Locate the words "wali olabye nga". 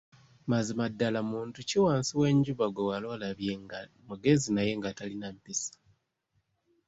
2.89-3.79